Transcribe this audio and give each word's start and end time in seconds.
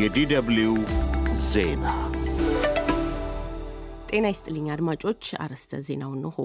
የዲደብሊው 0.00 0.74
ዜና 1.50 1.84
ጤና 4.08 4.26
ይስጥልኝ 4.32 4.66
አድማጮች፣ 4.74 5.24
አርዕስተ 5.44 5.80
ዜናውን 5.86 6.18
እንሆ። 6.20 6.36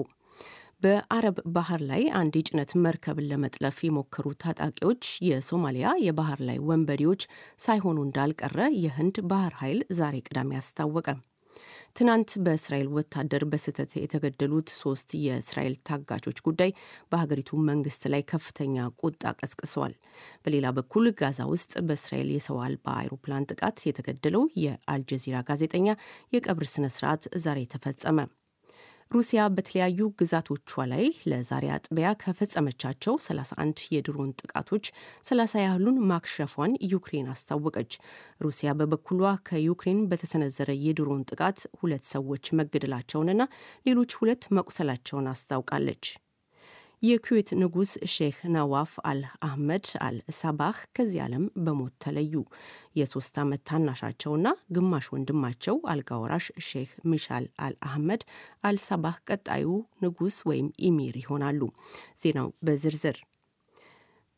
በአረብ 0.82 1.36
ባህር 1.56 1.80
ላይ 1.90 2.02
አንድ 2.20 2.34
የጭነት 2.38 2.70
መርከብን 2.84 3.26
ለመጥለፍ 3.30 3.78
የሞከሩ 3.86 4.26
ታጣቂዎች 4.42 5.02
የሶማሊያ 5.28 5.88
የባህር 6.06 6.42
ላይ 6.48 6.58
ወንበዴዎች 6.68 7.24
ሳይሆኑ 7.60 7.98
እንዳልቀረ 8.06 8.58
የህንድ 8.84 9.18
ባህር 9.32 9.56
ኃይል 9.60 9.80
ዛሬ 9.98 10.16
ቅዳሜ 10.28 10.52
አስታወቀ። 10.60 11.08
ትናንት 11.96 12.30
በእስራኤል 12.44 12.88
ወታደር 12.96 13.44
በስህተት 13.50 13.92
የተገደሉት 13.98 14.68
ሶስት 14.80 15.08
የእስራኤል 15.24 15.74
ታጋቾች 15.88 16.38
ጉዳይ 16.46 16.72
በሀገሪቱ 17.12 17.60
መንግስት 17.68 18.04
ላይ 18.12 18.24
ከፍተኛ 18.32 18.76
ቁጣ 19.02 19.32
ቀስቅሰዋል። 19.40 19.94
በሌላ 20.44 20.66
በኩል 20.78 21.06
ጋዛ 21.20 21.40
ውስጥ 21.52 21.72
በእስራኤል 21.88 22.30
የሰው 22.34 22.58
አልባ 22.66 22.86
አይሮፕላን 23.00 23.48
ጥቃት 23.50 23.86
የተገደለው 23.88 24.44
የአልጀዚራ 24.64 25.38
ጋዜጠኛ 25.50 25.88
የቀብር 26.32 26.68
ስነ 26.74 26.88
ስርዓት 26.96 27.24
ዛሬ 27.40 27.60
ተፈጸመ። 27.74 28.20
ሩሲያ 29.10 29.44
በተለያዩ 29.54 30.00
ግዛቶቿ 30.20 30.58
ላይ 30.90 31.04
ለዛሬ 31.30 31.64
አጥቢያ 31.76 32.08
ከፈጸመቻቸው 32.20 33.14
31 33.24 33.82
የድሮን 33.94 34.30
ጥቃቶች 34.40 34.84
30 35.30 35.64
ያህሉን 35.64 35.98
ማክሸፏን 36.10 36.78
ዩክሬን 36.92 37.32
አስታወቀች። 37.32 37.92
ሩሲያ 38.40 38.76
በበኩሏ 38.80 39.32
ከዩክሬን 39.48 40.00
በተሰነዘረ 40.12 40.70
የድሮን 40.84 41.26
ጥቃት 41.30 41.60
ሁለት 41.80 42.06
ሰዎች 42.12 42.54
መገደላቸውንና 42.60 43.42
ሌሎች 43.86 44.12
ሁለት 44.20 44.44
መቁሰላቸውን 44.58 45.30
አስታውቃለች። 45.32 46.04
የኩዌት 47.02 47.50
ንጉሥ 47.60 47.92
ሼክ 48.14 48.38
ነዋፍ 48.54 48.92
አል 49.10 49.20
አህመድ 49.42 49.86
አል 50.06 50.16
ሳባህ 50.38 50.78
ከዚህ 50.96 51.20
ዓለም 51.26 51.44
በሞት 51.64 51.94
ተለዩ። 52.04 52.34
የሶስት 52.98 53.34
ዓመት 53.42 53.62
ታናሻቸውና 53.68 54.46
ግማሽ 54.76 55.06
ወንድማቸው 55.14 55.78
አልጋወራሽ 55.92 56.46
ሼክ 56.68 56.92
ሚሻል 57.10 57.46
አል 57.66 57.76
አህመድ 57.88 58.24
አል 58.62 58.78
ሳባህ 58.86 59.16
ቀጣዩ 59.28 59.66
ንጉሥ 60.04 60.38
ወይም 60.50 60.68
ኢሚር 60.88 61.16
ይሆናሉ። 61.22 61.60
ዜናው 62.22 62.48
በዝርዝር 62.66 63.18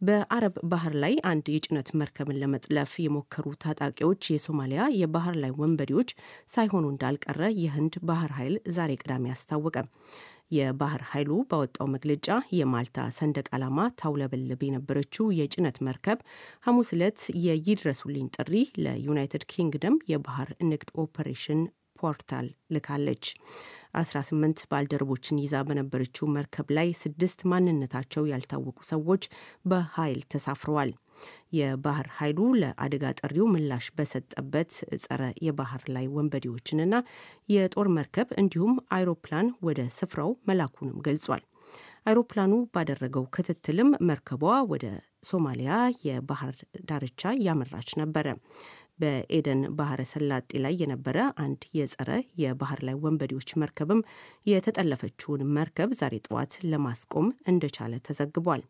በአረብ 0.01 0.55
ባህር 0.71 0.95
ላይ 1.03 1.15
አንድ 1.31 1.47
የጭነት 1.53 1.89
መርከብን 1.99 2.39
ለመጥለፍ 2.41 2.93
የሞከሩ 3.03 3.47
ታጣቂዎች 3.63 4.31
የሶማሊያ 4.33 4.85
የባህር 5.01 5.37
ላይ 5.43 5.53
ወንበዴዎች 5.61 6.11
ሳይሆኑ 6.51 6.85
እንዳልቀረ 6.91 7.41
የህንድ 7.61 7.97
ባህር 8.09 8.33
ኃይል 8.39 8.57
ዛሬ 8.77 8.93
ቅዳሜ 9.03 9.27
አስታወቀ። 9.35 9.77
የባህር 10.53 11.03
ኃይሉ 11.11 11.33
ባወጣው 11.51 11.87
መግለጫ 11.93 12.27
የማልታ 12.57 13.05
ሰንደቅ 13.17 13.47
ዓላማ 13.57 13.87
ታውለበልብ 14.01 14.63
የነበረችው 14.67 15.27
የጭነት 15.39 15.77
መርከብ 15.87 16.19
ሐሙስ 16.67 16.91
ዕለት 16.97 17.21
የይድረሱልኝ 17.45 18.27
ጥሪ 18.37 18.55
ለዩናይትድ 18.85 19.45
ኪንግደም 19.53 19.97
የባህር 20.13 20.51
ንግድ 20.71 20.91
ኦፐሬሽን 21.03 21.63
ፖርታል 22.01 22.47
ልካለች። 22.75 23.25
18 23.99 24.63
ባልደረቦችን 24.71 25.41
ይዛ 25.43 25.57
በነበረችው 25.69 26.27
መርከብ 26.37 26.69
ላይ 26.77 26.89
ስድስት 27.03 27.41
ማንነታቸው 27.51 28.29
ያልታወቁ 28.31 28.79
ሰዎች 28.91 29.25
በኃይል 29.65 30.21
ተሳፍረዋል። 30.33 30.93
የባህር 31.53 32.09
ኃይሉ 32.19 32.41
ለአደጋ 32.61 33.05
ጥሪው 33.21 33.47
ምላሽ 33.53 33.87
በሰጠበት 33.97 34.73
ጸረ 35.05 35.23
የባህር 35.47 35.85
ላይ 35.95 36.07
ወንበዴዎችንና 36.17 36.95
የጦር 37.55 37.89
መርከብ 37.97 38.29
እንዲሁም 38.43 38.75
አይሮፕላን 38.97 39.49
ወደ 39.69 39.81
ስፍራው 39.99 40.33
መላኩንም 40.51 41.01
ገልጿል። 41.07 41.43
አይሮፕላኑ 42.07 42.53
ባደረገው 42.75 43.25
ክትትልም 43.35 43.91
መርከቧ 44.09 44.43
ወደ 44.73 44.87
ሶማሊያ 45.29 45.73
የባህር 46.07 46.57
ዳርቻ 46.89 47.33
ያመራች 47.45 47.91
ነበረ። 48.01 48.27
በኤደን 48.99 49.61
ባህረ 49.79 50.01
ሰላጤ 50.11 50.51
ላይ 50.65 50.75
የነበረ 50.81 51.19
አንድ 51.45 51.63
የጸረ 51.79 52.11
የባህር 52.43 52.81
ላይ 52.89 52.97
ወንበዴዎች 53.05 53.51
መርከብም 53.63 54.01
የተጠለፈችውን 54.53 55.49
መርከብ 55.57 55.91
ዛሬ 56.01 56.15
ጠዋት 56.27 56.55
ለማስቆም 56.73 57.29
እንደቻለ 57.53 58.01
ተዘግቧል። 58.09 58.63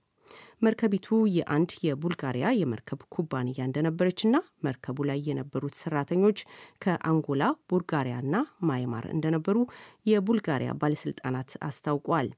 መርከቢቱ 0.62 1.06
የአንድ 1.36 1.70
የቡልጋሪያ 1.86 2.46
የመርከብ 2.58 3.00
ኩባንያ 3.14 3.58
እንደነበረችና 3.66 4.36
መርከቡ 4.66 4.98
ላይ 5.08 5.20
የነበሩት 5.28 5.74
ሰራተኞች 5.80 6.38
ከአንጎላ፣ 6.84 7.42
ቡልጋሪያና 7.70 8.34
ማይንማር 8.68 9.06
እንደነበሩ 9.14 9.56
የቡልጋሪያ 10.06 10.72
ባለስልጣናት 10.82 11.52
አስታውቋል። 11.68 12.28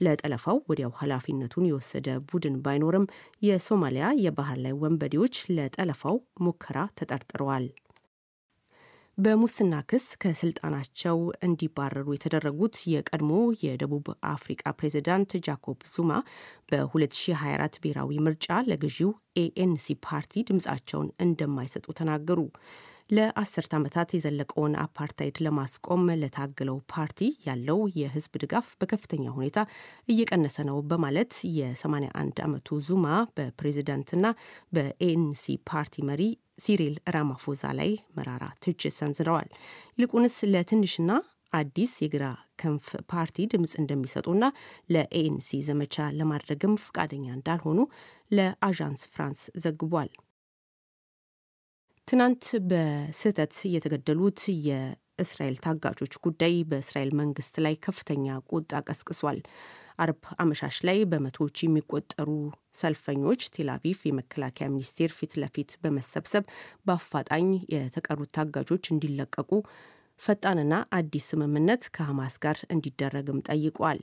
ለጠለፋው 0.00 0.58
ወዲያው 0.68 0.92
ኃላፊነቱን 1.00 1.68
የወሰደ 1.68 2.08
ቡድን 2.28 2.56
ባይኖርም 2.64 3.10
የሶማሊያ 3.42 4.06
የባህር 4.24 4.60
ላይ 4.66 4.76
ወንበዴዎች 4.82 5.36
ለጠለፋው 5.56 6.16
ሙከራ 6.40 6.78
ተጠርጥረዋል። 7.00 7.66
በሙስና 9.18 9.74
ክስ 9.90 10.06
ከስልጣናቸው 10.22 11.18
እንዲባረሩ 11.46 12.06
የተደረጉት 12.14 12.74
የቀድሞ 12.92 13.30
የደቡብ 13.62 14.06
አፍሪቃ 14.32 14.72
ፕሬዚዳንት 14.78 15.30
ጃኮብ 15.46 15.78
ዙማ 15.92 16.10
በ2024 16.70 17.78
ብሔራዊ 17.84 18.18
ምርጫ 18.26 18.58
ለገዢው 18.68 19.12
ኤኤንሲ 19.36 19.96
ፓርቲ 20.06 20.44
ድምፃቸውን 20.50 21.08
እንደማይሰጡ 21.26 21.86
ተናገሩ። 22.00 22.42
ለአስርት 23.10 23.72
ዓመታት 23.78 24.08
የዘለቀውን 24.14 24.72
አፓርታይድ 24.84 25.36
ለማስቆም 25.46 26.04
ለታገለው 26.22 26.78
ፓርቲ 26.92 27.18
ያለው 27.46 27.78
የሕዝብ 27.98 28.32
ድጋፍ 28.42 28.68
በከፍተኛ 28.80 29.26
ሁኔታ 29.36 29.58
እየቀነሰ 30.08 30.56
ነው 30.70 30.78
በማለት 30.90 31.34
የ81 31.56 32.42
ዓመቱ 32.46 32.78
ዙማ 32.88 33.06
በፕሬዚዳንትና 33.36 34.26
በኤንሲ 34.76 35.56
ፓርቲ 35.70 36.04
መሪ 36.10 36.22
ሲሪል 36.58 36.94
ራማፎዛ 37.14 37.62
ላይ 37.78 37.90
መራራ 38.16 38.44
ትችት 38.64 38.94
ሰንዝረዋል። 38.98 39.48
ይልቁንስ 39.96 40.36
ለትንሽና 40.52 41.10
አዲስ 41.52 41.92
የግራ 42.02 42.24
ክንፍ 42.60 42.86
ፓርቲ 43.12 43.46
ድምፅ 43.52 43.72
እንደሚሰጡና 43.80 44.44
ለኤኤንሲ 44.94 45.58
ዘመቻ 45.68 46.06
ለማድረግም 46.18 46.74
ፈቃደኛ 46.84 47.26
እንዳልሆኑ 47.34 47.78
ለአዣንስ 48.30 49.02
ፍራንስ 49.12 49.42
ዘግቧል። 49.64 50.10
ትናንት 52.08 52.44
በስህተት 52.68 53.54
የተገደሉት 53.70 54.40
የእስራኤል 54.66 55.56
ታጋቾች 55.64 56.12
ጉዳይ 56.26 56.54
በእስራኤል 56.70 57.10
መንግስት 57.20 57.54
ላይ 57.64 57.74
ከፍተኛ 57.86 58.26
ቁጣ 58.50 58.82
ቀስቅሷል። 58.88 59.38
አርብ 59.98 60.22
አመሻሽ 60.36 60.76
ላይ 60.88 60.98
በመቶዎች 61.10 61.56
የሚቆጠሩ 61.62 62.28
ሰልፈኞች 62.76 63.42
ቴልአቪቭ 63.54 64.00
የመከላከያ 64.06 64.66
ሚኒስቴር 64.72 65.12
ፊት 65.18 65.34
ለፊት 65.42 65.72
በመሰብሰብ 65.82 66.44
በአፋጣኝ 66.86 67.46
የተቀሩት 67.74 68.32
ታጋቾች 68.38 68.84
እንዲለቀቁ 68.94 69.50
ፈጣንና 70.20 70.74
አዲስ 70.98 71.24
ስምምነት 71.30 71.82
ከሐማስ 71.96 72.34
ጋር 72.44 72.58
እንዲደረግም 72.74 73.42
ጠይቋል። 73.48 73.98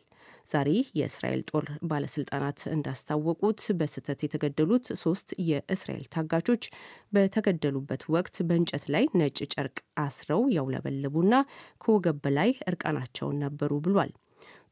ዛሬ 0.47 0.69
የእስራኤል 0.99 1.41
ጦር 1.49 1.65
ባለስልጣናት 1.89 2.59
እንዳስታወቁት 2.73 3.61
በስህተት 3.79 4.19
የተገደሉት 4.25 4.87
ሶስት 5.01 5.29
የእስራኤል 5.49 6.05
ታጋቾች 6.15 6.63
በተገደሉበት 7.13 8.03
ወቅት 8.15 8.37
በእንጨት 8.49 8.85
ላይ 8.95 9.05
ነጭ 9.19 9.39
ጨርቅ 9.53 9.77
አስረው 9.99 10.43
ያውለበልቡና 10.57 11.33
ከወገብ 11.81 12.19
በላይ 12.25 12.51
እርቃናቸውን 12.69 13.41
ነበሩ 13.45 13.81
ብሏል። 13.87 14.13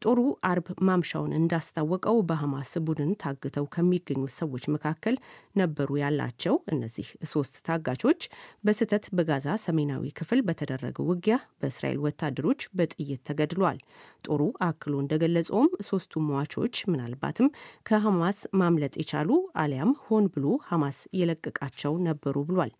ጦሩ 0.02 0.20
አርብ 0.50 0.68
ማምሻውን 0.88 1.36
እንዳስታወቀው 1.38 2.18
በሐማስ 2.30 2.72
ቡድን 2.86 3.12
ታግተው 3.22 3.66
ከሚገኙት 3.76 4.34
ሰዎች 4.38 4.64
መካከል 4.76 5.16
ነበሩ 5.56 5.90
ያላቸው 6.02 6.56
እነዚህ 6.74 7.08
ሶስት 7.32 7.56
ታጋቾች 7.68 8.22
በስህተት 8.66 9.06
በጋዛ 9.18 9.58
ሰሜናዊ 9.66 10.12
ክፍል 10.20 10.42
በተደረገው 10.48 11.08
ውጊያ 11.12 11.38
በእስራኤል 11.62 12.00
ወታደሮች 12.06 12.62
በጥይት 12.78 13.24
ተገድሏል። 13.30 13.80
ጦሩ 14.26 14.42
አክሎ 14.68 14.94
እንደገለጸውም 15.04 15.72
ሶስቱ 15.90 16.14
ሟቾች 16.32 16.78
ምናልባትም 16.92 17.54
ከሐማስ 17.90 18.40
ማምለጥ 18.62 18.94
የቻሉ 19.02 19.30
አሊያም 19.62 19.94
ሆን 20.08 20.28
ብሎ 20.36 20.48
ሐማስ 20.70 21.00
የለቀቃቸው 21.20 21.96
ነበሩ 22.08 22.38
ብሏል። 22.50 22.74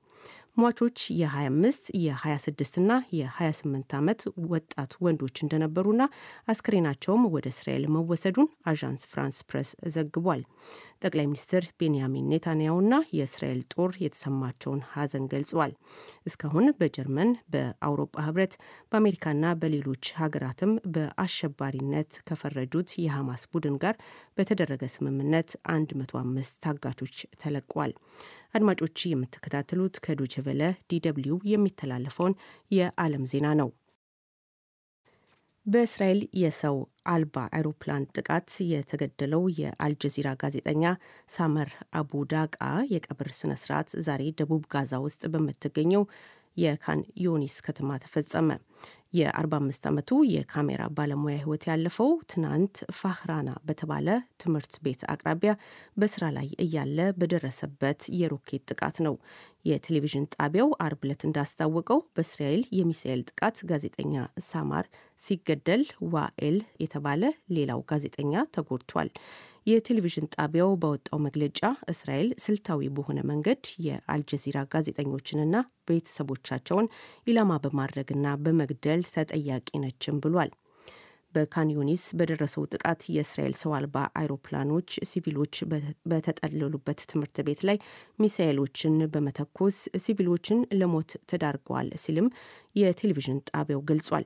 ሟቾች 0.58 1.00
የ25 1.14 1.86
የ26 2.02 2.80
እና 2.82 2.92
የ28 3.18 3.94
ዓመት 4.00 4.22
ወጣት 4.52 4.92
ወንዶች 5.06 5.38
እንደነበሩና 5.44 6.04
አስክሬናቸውም 6.54 7.24
ወደ 7.36 7.46
እስራኤል 7.54 7.86
መወሰዱን 7.96 8.50
አዣንስ 8.72 9.04
ፍራንስ 9.12 9.38
ፕሬስ 9.50 9.70
ዘግቧል። 9.96 10.42
ጠቅላይ 11.02 11.26
ሚኒስትር 11.28 11.64
ቤንያሚን 11.80 12.30
ኔታንያሁና 12.32 12.94
የእስራኤል 13.18 13.62
ጦር 13.74 13.92
የተሰማቸውን 14.04 14.82
ሐዘን 14.92 15.26
ገልጸዋል። 15.32 15.74
እስካሁን 16.26 16.68
በጀርመን 16.80 17.32
በአውሮፓ 17.54 18.16
ህብረት 18.28 18.54
በአሜሪካና 18.92 19.54
በሌሎች 19.62 20.14
ሀገራትም 20.20 20.74
በአሸባሪነት 20.96 22.22
ከፈረጁት 22.30 22.92
የሐማስ 23.06 23.44
ቡድን 23.54 23.78
ጋር 23.84 23.98
በተደረገ 24.38 24.84
ስምምነት 24.96 25.52
105 25.74 26.58
ታጋቾች 26.66 27.16
ተለቀዋል። 27.42 27.94
አድማጮች 28.54 28.98
የምትከታተሉት 29.10 29.98
ከዶቼ 30.06 30.44
ቬለ 30.46 30.62
DW 30.90 31.38
የሚተላለፈውን 31.52 32.40
የዓለም 32.72 33.26
ዜና 33.32 33.54
ነው። 33.62 33.70
በእስራኤል 35.66 36.22
የሰው 36.42 36.78
አልባ 37.12 37.36
አውሮፕላን 37.58 38.08
ጥቃት 38.16 38.50
የተገደለው 38.72 39.44
የአልጀዚራ 39.60 40.30
ጋዜጠኛ 40.42 40.84
ሳመር 41.30 41.70
አቡ 42.00 42.22
ዳቃ 42.34 42.58
የቀብር 42.94 43.30
ስነ 43.40 43.54
ስርዓት 43.62 43.90
ዛሬ 44.08 44.24
ደቡብ 44.40 44.64
ጋዛ 44.74 45.02
ውስጥ 45.06 45.22
በምትገኘው 45.34 46.04
የካን 46.58 47.02
ዮኒስ 47.24 47.56
ከተማ 47.66 48.00
ተፈጸመ። 48.04 48.50
የ45 49.14 49.88
ዓመቱ 49.90 50.10
የካሜራ 50.34 50.82
ባለሙያ 50.98 51.38
ሕይወት 51.40 51.64
ያለፈው 51.70 52.12
ትናንት 52.32 52.76
ፋህራና 53.00 53.50
በተባለ 53.68 54.08
ትምህርት 54.42 54.74
ቤት 54.86 55.02
አቅራቢያ 55.14 55.52
በስራ 55.98 56.24
ላይ 56.38 56.48
እያለ 56.66 57.00
በደረሰበት 57.20 58.02
የሮኬት 58.20 58.64
ጥቃት 58.72 58.98
ነው። 59.08 59.16
የቴሌቪዥን 59.66 60.30
ጣቢያው 60.36 60.70
አርብ 60.86 61.02
ዕለት 61.06 61.24
እንዳስታወቀው 61.28 62.00
በእስራኤል 62.16 62.64
የሚሳኤል 62.80 63.24
ጥቃት 63.30 63.58
ጋዜጠኛ 63.72 64.16
ሳማር 64.50 64.88
ሲገደል 65.20 65.84
ዋኤል 66.14 66.56
የተባለ 66.84 67.24
ሌላው 67.58 67.82
ጋዜጠኛ 67.92 68.34
ተጎድቷል። 68.56 69.12
የቴሌቪዥን 69.68 70.32
ጣቢያው 70.36 70.72
ባወጣው 70.82 71.20
መግለጫ 71.26 71.60
እስራኤል 71.92 72.30
ስልታዊ 72.44 72.90
በሆነ 72.96 73.20
መንገድ 73.32 73.64
የአልጀዚራ 73.86 74.58
ጋዜጠኞችንና 74.74 75.56
ቤተሰቦቻቸውን 75.90 76.88
ኢላማ 77.28 77.60
በማድረግና 77.66 78.28
በመግደል 78.44 79.04
ተጠያቂ 79.14 79.70
ነችም 79.84 80.22
ብሏል። 80.26 80.52
በካንዩኒስ 81.34 82.04
በደረሰው 82.20 82.64
ጥቃት 82.74 83.02
የእስራኤል 83.16 83.54
ሰው 83.60 83.72
አልባ 83.78 83.98
አይሮፕላኖች 84.20 84.90
ሲቪሎች 85.12 85.56
በተጠለሉበት 86.12 87.00
ትምህርት 87.12 87.38
ቤት 87.48 87.62
ላይ 87.70 87.78
ሚሳኤሎችን 88.20 88.98
በመተኮስ 89.14 89.78
ሲቪሎችን 90.06 90.60
ለሞት 90.80 91.12
ተዳርገዋል 91.32 91.90
ሲልም 92.04 92.28
የቴሌቪዥን 92.82 93.40
ጣቢያው 93.52 93.84
ገልጿል። 93.90 94.26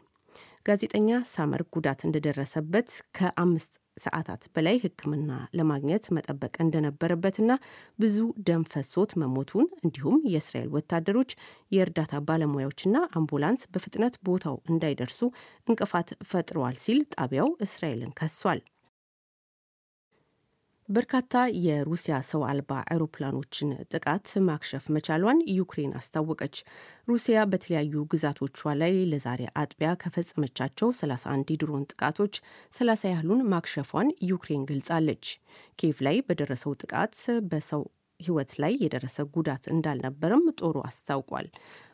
ጋዜጠኛ 0.65 1.09
ሳመር 1.33 1.63
ጉዳት 1.73 1.99
እንደደረሰበት 2.07 2.89
ከአምስት 3.17 3.73
ሰዓታት 3.97 4.43
በላይ 4.55 4.77
ሕክምና 4.83 5.31
ለማግኘት 5.57 6.05
መጠበቅ 6.15 6.53
እንደነበረበትና 6.63 7.51
ብዙ 7.99 8.17
ደም 8.47 8.63
ፈሶት 8.71 9.11
መሞቱን 9.21 9.67
እንዲሁም 9.81 10.17
የእስራኤል 10.33 10.69
ወታደሮች 10.75 11.31
የእርዳታ 11.71 12.23
ባለሙያዎችና 12.27 12.97
አምቡላንስ 13.19 13.65
በፍጥነት 13.73 14.15
ቦታው 14.27 14.57
እንዳይደርሱ 14.71 15.21
እንቅፋት 15.67 16.11
ፈጥረዋል 16.31 16.77
ሲል 16.85 17.01
ጣቢያው 17.15 17.51
እስራኤልን 17.67 18.15
ከሷል። 18.19 18.61
በርካታ 20.89 21.35
የሩሲያ 21.65 22.15
ሰው 22.29 22.41
አልባ 22.47 22.71
አውሮፕላኖችን 22.85 23.69
ጥቃት 23.93 24.27
ማክሸፍ 24.47 24.83
መቻሏን 24.95 25.39
ዩክሬን 25.53 25.95
አስታወቀች። 25.99 26.55
ሩሲያ 27.07 27.45
በተለያዩ 27.51 28.03
ግዛቶቿ 28.11 28.59
ላይ 28.81 28.93
ለዛሬ 29.11 29.41
አጥቢያ 29.61 29.91
ከፈጸመቻቸው 30.03 30.89
31 30.99 31.53
የድሮን 31.53 31.87
ጥቃቶች 31.91 32.35
30 32.77 33.11
ያህሉን 33.11 33.43
ማክሸፏን 33.53 34.09
ዩክሬን 34.31 34.67
ገልጻለች። 34.71 35.25
ኪየቭ 35.79 35.99
ላይ 36.07 36.17
በደረሰው 36.29 36.79
ጥቃት 36.81 37.17
በሰው 37.51 37.83
ሕይወት 38.19 38.51
ላይ 38.63 38.73
የደረሰ 38.81 39.17
ጉዳት 39.33 39.63
እንዳልነበረም 39.71 40.43
ጦሩ 40.59 40.75
አስታውቋል። 40.87 41.47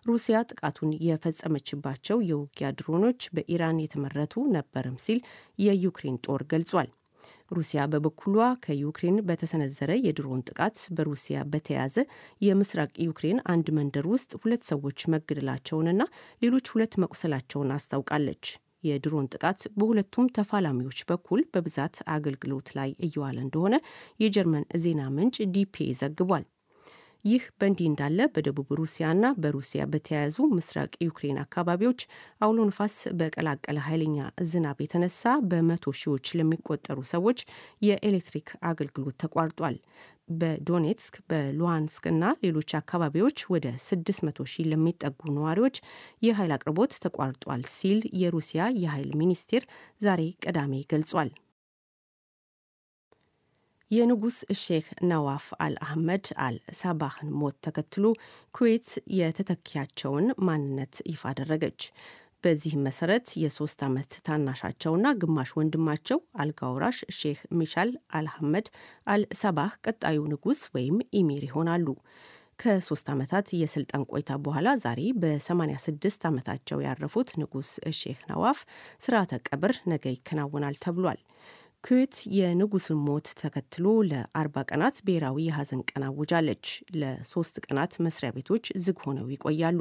ሩሲያ 0.06 0.38
ጥቃቱን 0.50 0.92
የፈጸመችባቸው 1.08 2.18
የውጊያ 2.28 2.70
ድሮኖች 2.80 3.22
በኢራን 3.36 3.84
የተመረቱ 3.84 4.44
ነበርም 4.56 4.98
ሲል 5.06 5.22
የዩክሬን 5.66 6.18
ጦር 6.28 6.44
ገልጿል። 6.52 6.90
ሩሲያ 7.52 7.82
በበኩሏ 7.92 8.36
ከዩክሬን 8.64 9.18
በተሰነዘረ 9.28 9.92
የድሮን 10.04 10.44
ጥቃት 10.50 10.78
በሩሲያ 10.98 11.38
በተያዘ 11.52 11.96
የምስራቅ 12.42 12.92
ዩክሬን 13.06 13.40
አንድ 13.54 13.70
መንደር 13.78 14.08
ውስጥ 14.14 14.32
ሁለት 14.42 14.64
ሰዎች 14.72 15.08
መገደላቸውንና 15.14 16.02
ሌሎች 16.42 16.68
ሁለት 16.74 16.96
መቁሰላቸውን 17.04 17.76
አስታውቃለች። 17.78 18.46
የድሮን 18.84 19.28
ጥቃት 19.34 19.62
በሁለቱም 19.78 20.32
ተፋላሚዎች 20.38 21.00
በኩል 21.10 21.42
በብዛት 21.54 21.98
አገልግሎት 22.14 22.70
ላይ 22.78 22.90
እየዋለ 23.08 23.38
እንደሆነ 23.44 23.76
የጀርመን 24.20 24.66
ዜና 24.84 25.02
ምንጭ 25.16 25.38
ዲፒኤ 25.56 25.90
ዘግቧል። 26.02 26.46
ይህ 27.26 27.44
በእንዲህ 27.60 27.88
እንዳለ 27.90 28.20
በደቡብ 28.36 28.70
ሩሲያና 28.80 29.26
በሩሲያ 29.42 29.82
በተያያዙ 29.92 30.38
ምስራቅ 30.54 30.92
ዩክሬን 31.06 31.38
አካባቢዎች 31.44 32.00
አውሎ 32.42 32.60
ንፋስ 32.70 32.96
በቀላቀለ 33.20 33.78
ኃይለኛ 33.88 34.18
ዝናብ 34.50 34.80
የተነሳ 34.84 35.22
በመቶ 35.52 35.94
ሺዎች 36.00 36.32
ለሚቆጠሩ 36.40 36.98
ሰዎች 37.14 37.42
የኤሌክትሪክ 37.82 38.50
አገልግሎት 38.72 39.18
ተቋርጧል። 39.24 39.78
በዶኔትስክ 40.34 41.16
በሉሃንስክ 41.30 42.04
እና 42.12 42.26
ሌሎች 42.44 42.70
አካባቢዎች 42.80 43.40
ወደ 43.54 43.68
600 43.86 44.50
ሺህ 44.52 44.70
ለሚጠጉ 44.72 45.22
ነዋሪዎች 45.38 45.78
የኃይል 46.22 46.54
አቅርቦት 46.58 46.94
ተቋርጧል 47.06 47.64
ሲል 47.76 48.02
የሩሲያ 48.22 48.72
የኃይል 48.84 49.12
ሚኒስቴር 49.22 49.66
ዛሬ 50.02 50.24
ቅዳሜ 50.46 50.84
ገልጿል። 50.94 51.32
የንጉስ 53.92 54.36
ሼክ 54.60 54.88
ነዋፍ 55.10 55.46
አል 55.64 55.74
አህመድ 55.86 56.26
አል 56.44 56.58
ሳባህን 56.80 57.30
ሞት 57.40 57.56
ተከትሎ 57.66 58.06
ኩዌት 58.56 58.90
የተተኪያቸውን 59.18 60.28
ማንነት 60.48 60.96
ይፋ 61.12 61.24
አደረገች። 61.32 61.82
በዚህም 62.44 62.86
መሰረት 62.88 63.28
የሶስት 63.42 63.80
ዓመት 63.88 64.12
ታናሻቸውና 64.28 65.08
ግማሽ 65.22 65.50
ወንድማቸው 65.58 66.20
አልጋውራሽ 66.44 67.00
ሼክ 67.20 67.42
ሚሻል 67.60 67.90
አል 68.20 68.36
አህመድ 68.36 68.68
አል 69.14 69.24
ሳባህ 69.42 69.74
ቀጣዩ 69.86 70.22
ንጉስ 70.32 70.62
ወይም 70.76 70.98
ኢሚር 71.20 71.44
ይሆናሉ። 71.50 71.88
ከሶስት 72.60 73.08
ዓመታት 73.12 73.48
የስልጣን 73.60 74.08
ቆይታ 74.12 74.32
በኋላ 74.46 74.70
ዛሬ 74.84 75.02
በ86 75.22 76.26
ዓመታቸው 76.30 76.84
ያረፉት 76.86 77.30
ንጉስ 77.42 77.70
ሼክ 78.00 78.20
ነዋፍ 78.32 78.60
ስርዓተ 79.06 79.42
ቀብር 79.48 79.74
ነገ 79.92 80.06
ይከናወናል 80.16 80.78
ተብሏል። 80.84 81.22
ኩዌት 81.84 82.16
የንጉሱን 82.36 83.00
ሞት 83.06 83.28
ተከትሎ 83.40 83.86
ለአርባ 84.10 84.64
ቀናት 84.70 84.98
ብሔራዊ 85.06 85.38
የሐዘን 85.46 85.82
ቀን 85.90 86.04
አውጃለች። 86.08 86.66
ለሶስት 86.96 87.56
ቀናት 87.66 87.94
መስሪያ 88.06 88.30
ቤቶች 88.36 88.66
ዝግ 88.84 89.00
ሆነው 89.06 89.32
ይቆያሉ። 89.34 89.80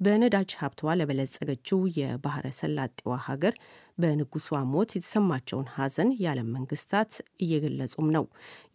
በነዳጅ 0.00 0.50
ሀብቷ 0.60 0.92
ለበለጸገችው 0.98 1.78
የባህረ 1.96 2.46
ሰላጤዋ 2.58 3.14
ሀገር 3.26 3.54
በንጉሷ 3.98 4.58
ሞት 4.70 4.90
የተሰማቸውን 4.96 5.66
ሐዘን 5.74 6.10
የዓለም 6.22 6.48
መንግስታት 6.54 7.12
እየገለጹም 7.44 8.08
ነው። 8.16 8.24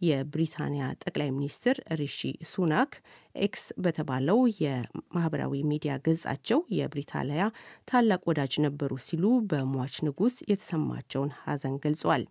የብሪታንያ 0.06 0.82
ጠቅላይ 1.02 1.30
ሚኒስትር 1.36 1.76
ሪሺ 2.00 2.18
ሱናክ 2.50 2.92
X 3.38 3.64
በተባለው 3.84 4.38
የማህበራዊ 4.60 5.62
ሚዲያ 5.70 5.94
ገጻቸው 6.06 6.60
የብሪታንያ 6.78 7.46
ታላቅ 7.90 8.22
ወዳጅ 8.30 8.54
ነበሩ 8.66 8.92
ሲሉ 9.06 9.24
በሟች 9.50 9.96
ንጉስ 10.06 10.36
የተሰማቸውን 10.50 11.32
ሐዘን 11.42 11.76
ገልጸዋል። 11.84 12.24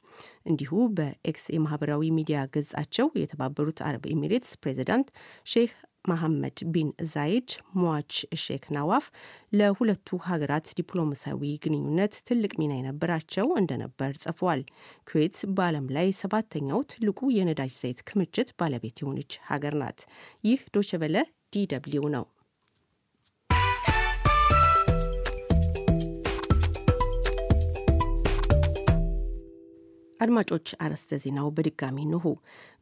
እንዲሁ 0.46 0.72
በ 0.98 1.30
X 1.30 1.46
የማህበራዊ 1.56 2.14
ሚዲያ 2.20 2.40
ገጻቸው 2.56 3.10
የተባበሩት 3.22 3.82
አረብ 3.88 4.06
ኤሚሬትስ 4.14 4.54
ፕሬዚዳንት 4.64 5.10
ሼህ 5.48 5.74
መሐመድ 6.08 6.58
ቢን 6.74 6.90
ዛይድ 7.12 7.50
ሟች 7.80 8.14
ሼክ 8.42 8.66
ናዋፍ 8.76 9.06
ለሁለቱ 9.54 10.18
ሀገራት 10.28 10.68
ዲፕሎማሲያዊ 10.80 11.52
ግንኙነት 11.66 12.16
ትልቅ 12.28 12.54
ሚና 12.62 12.74
የነበራቸው 12.78 13.48
እንደነበር 13.62 14.14
ጽፏል። 14.24 14.62
ኩዌት 15.08 15.38
በዓለም 15.58 15.88
ላይ 15.98 16.10
ሰባተኛው 16.22 16.82
ትልቁ 16.94 17.32
የነዳጅ 17.36 17.74
ዘይት 17.82 18.02
ክምችት 18.10 18.52
ባለቤት 18.60 19.00
የሆነች 19.04 19.34
ሀገር 19.50 19.76
ናት። 19.82 20.02
ይህ 20.44 20.62
ዶቼ 20.76 20.97
ቬለ 20.97 21.18
DW 21.54 22.08
ነው። 22.16 22.26
አድማጮች 30.26 30.68
አርዕስተ 30.84 31.18
ዜናው 31.24 31.48
በድጋሚ 31.56 31.98
እነሆ። 32.06 32.26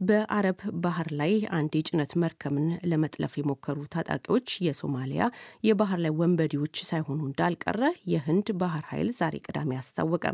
በአረብ 0.08 0.60
ባህር 0.84 1.08
ላይ 1.20 1.34
አንድ 1.58 1.74
የጭነት 1.78 2.12
መርከብን 2.24 2.68
ለመጥለፍ 2.90 3.34
የሞከሩ 3.40 3.80
ታጣቂዎች 3.96 4.48
የሶማሊያ 4.68 5.24
የባህር 5.68 6.02
ላይ 6.06 6.14
ወንበዴዎች 6.20 6.78
ሳይሆኑ 6.90 7.20
እንዳልቀረ 7.28 7.82
የህንድ 8.12 8.50
ባህር 8.62 8.86
ኃይል 8.92 9.12
ዛሬ 9.20 9.44
ቅዳሜ 9.48 9.72
አስታወቀ። 9.80 10.26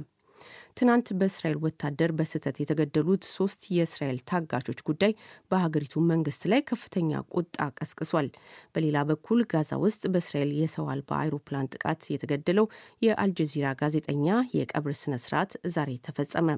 ትናንት 0.78 1.08
በእስራኤል 1.20 1.58
ወታደር 1.64 2.12
በስህተት 2.18 2.58
የተገደሉት 2.62 3.24
ሶስት 3.32 3.62
የእስራኤል 3.76 4.20
ታጋቾች 4.30 4.80
ጉዳይ 4.90 5.14
በሀገሪቱ 5.52 6.04
መንግስት 6.12 6.44
ላይ 6.52 6.62
ከፍተኛ 6.70 7.22
ቁጣ 7.34 7.68
ቀስቅሷል። 7.80 8.28
በሌላ 8.76 8.98
በኩል 9.10 9.42
ጋዛ 9.52 9.82
ውስጥ 9.84 10.04
በእስራኤል 10.14 10.54
የሰው 10.60 10.88
አልባ 10.94 11.12
አይሮፕላን 11.20 11.72
ጥቃት 11.74 12.04
የተገደለው 12.14 12.68
የአልጀዚራ 13.02 13.76
ጋዜጠኛ 13.82 14.28
የቀብር 14.56 14.96
ስነስርዓት 15.02 15.54
ዛሬ 15.74 15.92
ተፈጸመ። 16.08 16.50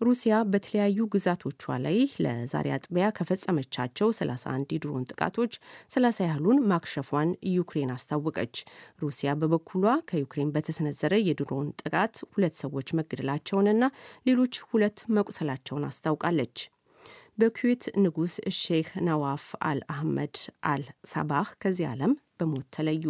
ሩሲያ 0.00 0.34
በተለያዩ 0.52 1.06
ግዛቶቿ 1.12 1.52
ላይ 1.84 1.96
ለዛሬ 2.24 2.66
አጥቢያ 2.74 3.06
ከፈጸመቻቸው 3.18 4.08
31 4.18 4.74
የድሮን 4.74 5.06
ጥቃቶች 5.10 5.52
30 5.94 6.26
ያህሉን 6.26 6.60
ማክሸፏን 6.70 7.30
ዩክሬን 7.52 7.94
አስታወቀች። 7.94 8.56
ሩሲያ 9.02 9.32
በበኩሏ 9.40 9.86
ከዩክሬን 10.10 10.52
በተሰነዘረ 10.56 11.14
የድሮን 11.24 11.68
ጥቃት 11.82 12.16
ሁለት 12.30 12.56
ሰዎች 12.62 12.90
መገደላቸውንና 13.00 13.84
ሌሎች 14.26 14.56
ሁለት 14.70 15.00
መቁሰላቸውን 15.18 15.88
አስታውቃለች። 15.90 16.56
በኩዌት 17.38 17.84
ንጉስ 18.02 18.34
ሼክ 18.58 18.88
ነዋፍ 19.06 19.44
አል 19.68 19.80
አህመድ 19.92 20.36
አል 20.64 20.82
ሳባህ 21.12 21.48
ከዚህ 21.62 21.86
ዓለም 21.90 22.12
በሞት 22.38 22.66
ተለዩ። 22.76 23.04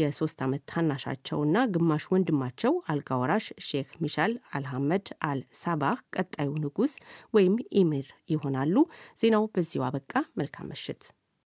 የሶስት 0.00 0.38
ዓመት 0.46 0.62
ታናሻቸውና 0.70 1.56
ግማሽ 1.74 2.04
ወንድማቸው 2.12 2.74
አልጋወራሽ 2.92 3.46
ሼክ 3.68 3.90
ሚሻል 4.02 4.32
አልሐመድ 4.56 5.08
አል 5.28 5.40
ሳባህ 5.62 5.98
ቀጣዩ 6.16 6.52
ንጉስ 6.64 6.94
ወይም 7.34 7.56
ኢሚር 7.80 8.06
ይሆናሉ። 8.30 8.76
ዜናው 9.20 9.46
በዚሁ 9.54 9.84
አበቃ። 9.88 10.12
መልካም 10.40 10.68
ምሽት። 10.72 11.02